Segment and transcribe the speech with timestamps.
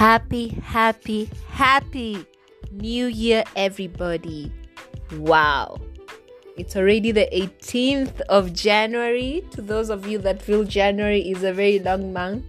[0.00, 2.24] Happy, happy, happy
[2.72, 4.50] New Year, everybody.
[5.18, 5.78] Wow.
[6.56, 9.44] It's already the 18th of January.
[9.50, 12.46] To those of you that feel January is a very long month,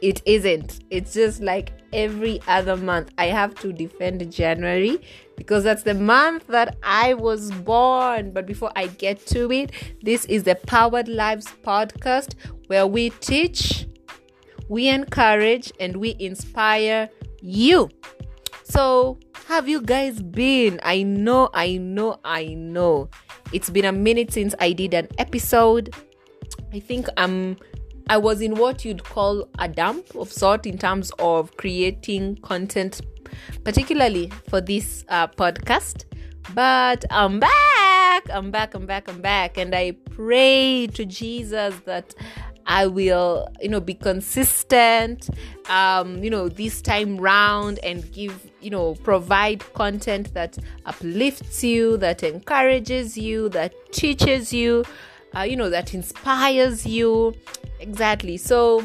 [0.00, 0.84] it isn't.
[0.88, 3.10] It's just like every other month.
[3.18, 4.98] I have to defend January
[5.36, 8.30] because that's the month that I was born.
[8.30, 9.70] But before I get to it,
[10.02, 12.36] this is the Powered Lives podcast
[12.68, 13.85] where we teach,
[14.68, 17.08] we encourage, and we inspire
[17.40, 17.90] you.
[18.64, 20.80] So, have you guys been?
[20.82, 23.08] I know, I know, I know.
[23.52, 25.94] It's been a minute since I did an episode.
[26.72, 27.56] I think I'm
[28.08, 33.00] I was in what you'd call a dump of sort in terms of creating content,
[33.64, 36.04] particularly for this uh, podcast.
[36.54, 39.58] But I'm back, I'm back, I'm back, I'm back.
[39.58, 42.14] And I pray to Jesus that
[42.66, 45.28] I will, you know, be consistent,
[45.68, 51.96] um, you know, this time round and give, you know, provide content that uplifts you,
[51.98, 54.84] that encourages you, that teaches you,
[55.36, 57.34] uh, you know, that inspires you.
[57.78, 58.36] Exactly.
[58.36, 58.84] So,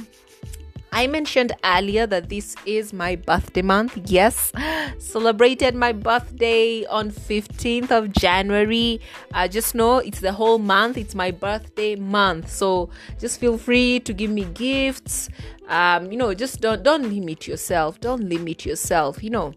[0.93, 3.97] I mentioned earlier that this is my birthday month.
[4.11, 4.51] Yes,
[4.99, 8.99] celebrated my birthday on 15th of January.
[9.33, 10.97] Uh, just know it's the whole month.
[10.97, 12.49] It's my birthday month.
[12.49, 15.29] So just feel free to give me gifts.
[15.69, 18.01] Um, you know, just don't don't limit yourself.
[18.01, 19.23] Don't limit yourself.
[19.23, 19.53] You know,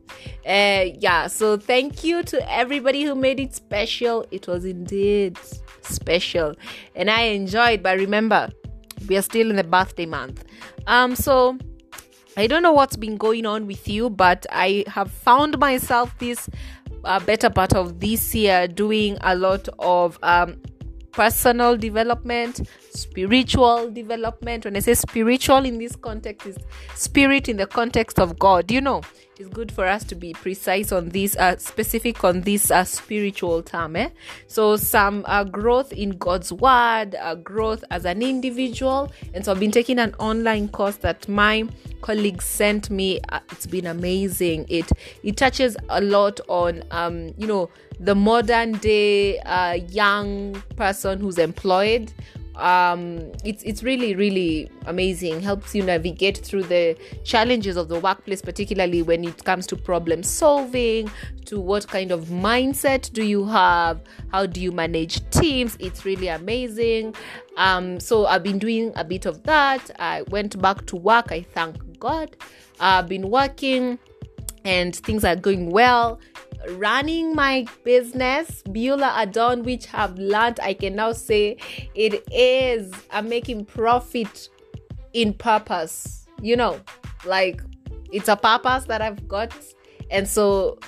[0.47, 1.27] uh, yeah.
[1.27, 4.25] So thank you to everybody who made it special.
[4.31, 5.37] It was indeed
[5.83, 6.55] special,
[6.95, 7.83] and I enjoyed.
[7.83, 8.51] But remember
[9.09, 10.45] we are still in the birthday month.
[10.87, 11.59] Um, so
[12.37, 16.49] I don't know what's been going on with you, but I have found myself this
[17.05, 20.61] uh, better part of this year doing a lot of um,
[21.13, 24.65] personal development, spiritual development.
[24.65, 26.59] When I say spiritual in this context, is
[26.95, 28.71] spirit in the context of God.
[28.71, 29.03] You know,
[29.39, 33.63] it's good for us to be precise on this, uh, specific on this uh, spiritual
[33.63, 33.97] term.
[33.97, 34.11] Eh?
[34.47, 39.13] So, some uh, growth in God's word, uh, growth as an individual.
[39.33, 41.69] And so, I've been taking an online course that my
[42.01, 43.21] colleagues sent me.
[43.31, 44.67] Uh, it's been amazing.
[44.69, 44.91] It
[45.23, 51.39] it touches a lot on, um, you know, the modern day uh, young person who's
[51.39, 52.13] employed
[52.57, 55.41] um it's it's really really amazing.
[55.41, 60.23] Helps you navigate through the challenges of the workplace particularly when it comes to problem
[60.23, 61.11] solving
[61.47, 64.01] to what kind of mindset do you have
[64.31, 65.77] how do you manage teams?
[65.81, 67.15] It's really amazing.
[67.57, 69.91] Um so i've been doing a bit of that.
[69.99, 72.37] I went back to work i thank god.
[72.81, 73.99] I've been working
[74.65, 76.19] and things are going well
[76.73, 81.57] running my business, Beulah Adon, which have learned, I can now say
[81.95, 84.49] it is I'm making profit
[85.13, 86.27] in purpose.
[86.41, 86.81] You know,
[87.25, 87.63] like
[88.13, 89.55] it's a purpose that I've got.
[90.11, 90.79] And so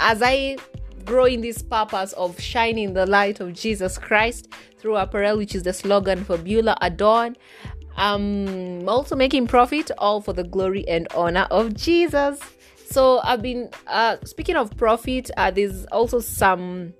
[0.00, 0.56] as I
[1.04, 4.48] grow in this purpose of shining the light of Jesus Christ
[4.78, 7.36] through apparel, which is the slogan for Beulah Adon,
[7.96, 12.38] I'm also making profit all for the glory and honor of Jesus.
[12.90, 15.30] So I've been uh, speaking of profit.
[15.36, 16.94] Uh, there's also some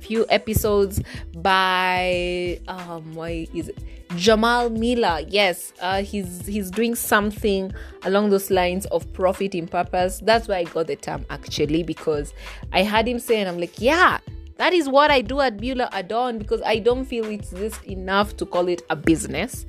[0.00, 1.02] few episodes
[1.38, 3.78] by um why is it
[4.14, 5.20] Jamal Miller.
[5.28, 7.72] Yes, uh, he's he's doing something
[8.04, 10.20] along those lines of profit in purpose.
[10.24, 12.32] That's why I got the term actually because
[12.72, 14.18] I had him say, and I'm like, yeah,
[14.56, 18.36] that is what I do at Beulah Adon because I don't feel it's just enough
[18.38, 19.66] to call it a business.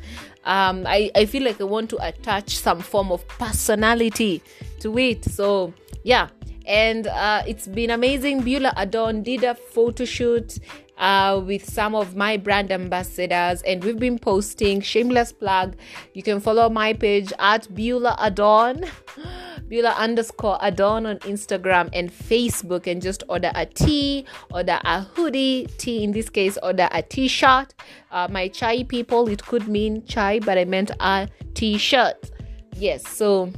[0.47, 4.41] Um, I, I feel like I want to attach some form of personality
[4.79, 5.25] to it.
[5.25, 6.29] So, yeah.
[6.65, 8.41] And uh, it's been amazing.
[8.41, 10.57] Beulah Adon did a photo shoot
[10.97, 15.75] uh, with some of my brand ambassadors, and we've been posting shameless plug.
[16.13, 18.85] You can follow my page at Beulah Adon.
[19.67, 25.67] Beulah underscore Adon on Instagram and Facebook and just order a tee, order a hoodie,
[25.77, 27.73] tee in this case, order a t shirt.
[28.11, 32.31] Uh, my chai people, it could mean chai, but I meant a t shirt.
[32.75, 33.51] Yes, so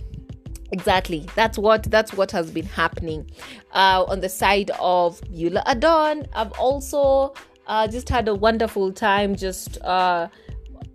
[0.72, 3.28] exactly that's what that's what has been happening
[3.74, 6.28] uh, on the side of Beulah Adon.
[6.34, 7.34] I've also
[7.68, 10.28] uh, just had a wonderful time just uh,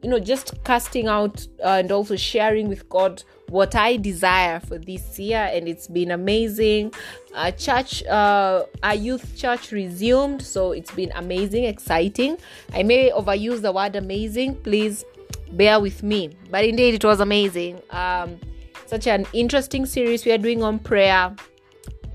[0.02, 4.78] you know just casting out uh, and also sharing with God what I desire for
[4.78, 6.92] this year, and it's been amazing.
[7.34, 12.38] Uh, church, uh, our youth church resumed, so it's been amazing, exciting.
[12.72, 15.04] I may overuse the word amazing, please
[15.52, 17.80] bear with me, but indeed it was amazing.
[17.90, 18.38] Um,
[18.86, 21.34] such an interesting series we are doing on prayer,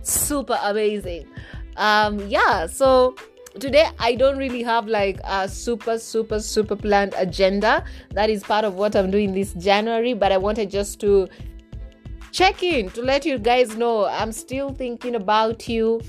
[0.02, 1.28] super amazing.
[1.78, 3.16] Um, yeah, so
[3.60, 8.66] today i don't really have like a super super super planned agenda that is part
[8.66, 11.28] of what i'm doing this january but i wanted just to
[12.32, 16.02] check in to let you guys know I'm still thinking about you.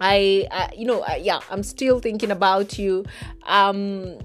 [0.00, 3.04] I, uh, you know, uh, yeah, I'm still thinking about you.
[3.44, 4.18] Um,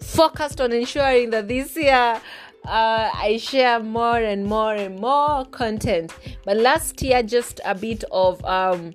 [0.00, 2.20] focused on ensuring that this year
[2.64, 6.14] uh, I share more and more and more content.
[6.44, 8.94] But last year, just a bit of um,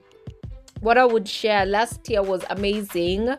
[0.79, 1.65] what I would share.
[1.65, 3.35] Last year was amazing.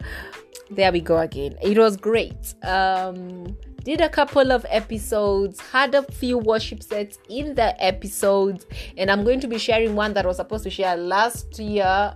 [0.70, 1.56] There we go again.
[1.62, 2.54] It was great.
[2.62, 8.66] Um, did a couple of episodes, had a few worship sets in the episodes,
[8.98, 12.12] and I'm going to be sharing one that I was supposed to share last year.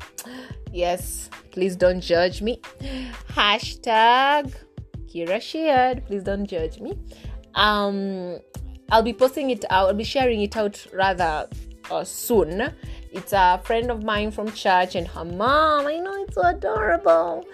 [0.72, 2.60] Yes, please don't judge me.
[3.28, 4.52] Hashtag
[5.06, 6.04] Kira shared.
[6.06, 6.98] Please don't judge me.
[7.54, 8.38] Um,
[8.90, 9.88] I'll be posting it out.
[9.88, 11.48] I'll be sharing it out rather
[11.90, 12.72] uh, soon.
[13.12, 15.86] It's a friend of mine from church and her mom.
[15.86, 17.44] I know it's so adorable.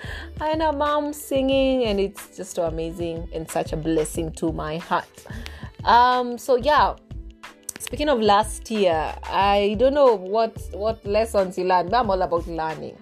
[0.40, 4.78] And her mom singing, and it's just so amazing and such a blessing to my
[4.78, 5.26] heart.
[5.84, 6.94] Um, so yeah.
[7.80, 12.22] Speaking of last year, I don't know what what lessons you learned, but I'm all
[12.22, 12.96] about learning.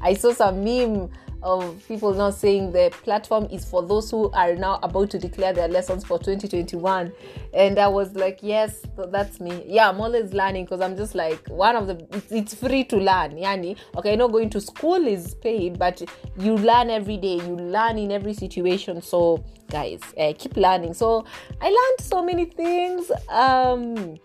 [0.00, 1.10] I saw some meme
[1.46, 5.52] of people now saying the platform is for those who are now about to declare
[5.52, 7.12] their lessons for 2021
[7.54, 8.82] and i was like yes
[9.12, 9.62] that's me.
[9.66, 12.96] Yeah i'm always learning because i'm just like one of the it's, it's, free to
[12.96, 13.76] learn yani.
[13.96, 16.02] Okay not going to school is paid but
[16.36, 17.36] you learn every day.
[17.36, 19.00] You learn in every situation.
[19.00, 20.94] So guys uh, keep learning.
[20.94, 21.24] So
[21.60, 24.16] i learned so many things um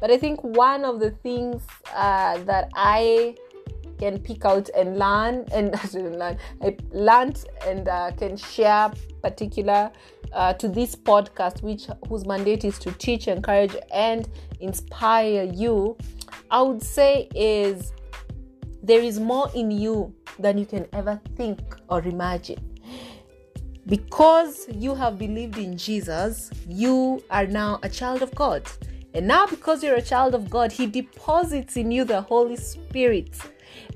[0.00, 1.62] but i think one of the things
[1.94, 3.34] uh, that i
[4.02, 6.36] can pick out and learn and learn.
[6.60, 8.90] I learned and uh, can share
[9.22, 9.92] particular
[10.32, 14.28] uh, to this podcast, which whose mandate is to teach, encourage, and
[14.58, 15.96] inspire you.
[16.50, 17.92] I would say is
[18.82, 22.58] there is more in you than you can ever think or imagine.
[23.86, 28.68] Because you have believed in Jesus, you are now a child of God.
[29.14, 33.36] And now, because you're a child of God, He deposits in you the Holy Spirit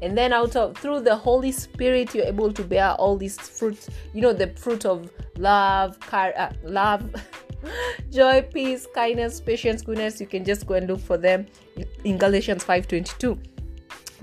[0.02, 3.88] and then out of through the holy spirit you're able to bear all these fruits
[4.12, 7.08] you know the fruit of love car uh, love
[8.10, 10.20] joy peace kindness patience goodness.
[10.20, 11.46] You can just go and look for them
[12.04, 13.38] in galatians 5.22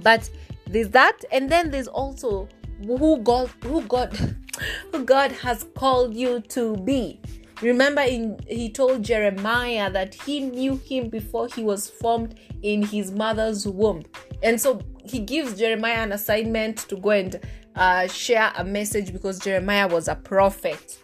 [0.02, 0.30] but
[0.68, 2.48] there's that and then there's also
[2.86, 4.16] who god who god
[4.92, 7.20] who god has called you to be.
[7.62, 13.12] Remember in he told jeremiah that he knew him before he was formed in his
[13.12, 14.04] mother's womb.
[14.42, 17.40] And so he gives Jeremiah an assignment to go and
[17.76, 20.98] uh, share a message because Jeremiah was a prophet.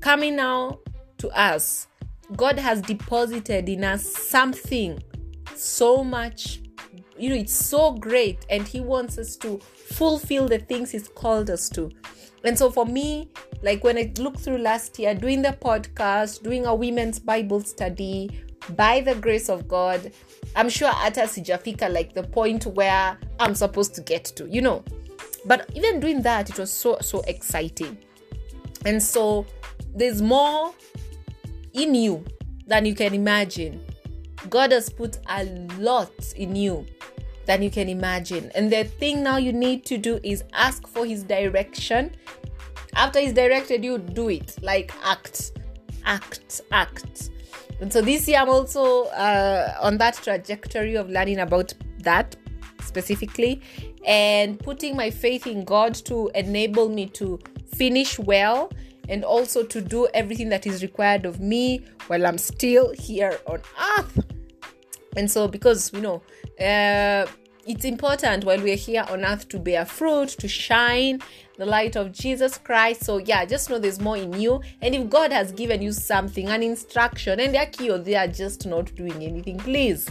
[0.00, 0.78] Coming now
[1.18, 1.86] to us,
[2.36, 5.02] God has deposited in us something
[5.54, 6.60] so much,
[7.18, 11.50] you know, it's so great, and He wants us to fulfill the things He's called
[11.50, 11.90] us to.
[12.44, 13.30] And so for me,
[13.62, 18.30] like when I look through last year, doing the podcast, doing a women's Bible study,
[18.76, 20.12] by the grace of God,
[20.56, 24.84] I'm sure hata sijafika like the point where I'm supposed to get to, you know.
[25.44, 27.98] But even doing that, it was so so exciting.
[28.84, 29.46] And so
[29.94, 30.74] there's more
[31.72, 32.24] in you
[32.66, 33.84] than you can imagine.
[34.48, 35.44] God has put a
[35.78, 36.86] lot in you
[37.46, 38.50] than you can imagine.
[38.54, 42.12] And the thing now you need to do is ask for his direction.
[42.94, 44.56] After he's directed you, do it.
[44.62, 45.52] Like act.
[46.04, 46.62] Act.
[46.70, 47.30] Act
[47.80, 52.36] and so this year, I'm also uh, on that trajectory of learning about that
[52.82, 53.62] specifically
[54.06, 57.38] and putting my faith in God to enable me to
[57.74, 58.70] finish well
[59.08, 63.62] and also to do everything that is required of me while I'm still here on
[63.98, 64.26] earth.
[65.16, 66.22] And so, because you know,
[66.60, 67.26] uh,
[67.70, 71.20] it's important while we're here on earth to bear fruit, to shine
[71.56, 73.04] the light of Jesus Christ.
[73.04, 74.60] So, yeah, just know there's more in you.
[74.82, 78.26] And if God has given you something, an instruction, and they're key or they are
[78.26, 80.08] just not doing anything, please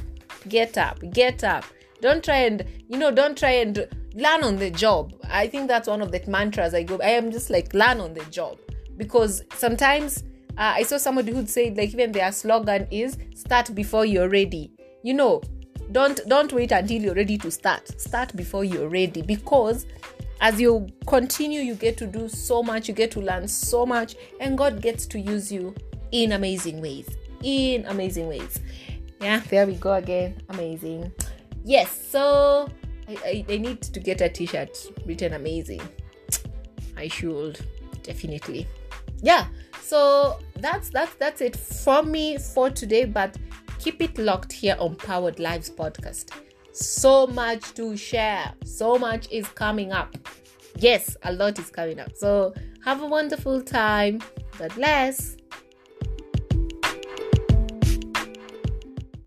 [0.47, 1.65] get up, get up.
[1.99, 3.85] Don't try and, you know, don't try and
[4.15, 5.13] learn on the job.
[5.29, 6.97] I think that's one of the mantras I go.
[7.01, 8.57] I am just like, learn on the job.
[8.95, 10.23] Because sometimes
[10.57, 14.71] uh, I saw somebody who'd say, like, even their slogan is start before you're ready.
[15.03, 15.41] You know,
[15.91, 18.00] don't don't wait until you're ready to start.
[18.00, 19.86] Start before you're ready because
[20.41, 24.15] as you continue you get to do so much you get to learn so much
[24.39, 25.75] and god gets to use you
[26.13, 27.10] in amazing ways
[27.43, 28.60] in amazing ways.
[29.22, 30.41] Yeah there we go again.
[30.50, 31.12] Amazing.
[31.63, 32.69] Yes so
[33.08, 35.81] i, I, I need to get a t-shirt written amazing.
[36.98, 37.60] I should
[38.03, 38.67] definitely.
[39.22, 39.48] Yeah
[39.81, 43.36] so that's that's that's it for me for today but
[43.79, 46.31] keep it locked here on Powered Lives podcast.
[46.74, 50.15] So much to share, so much is coming up.
[50.77, 52.15] Yes, a lot is coming up.
[52.15, 54.21] So have a wonderful time.
[54.57, 55.38] God bless.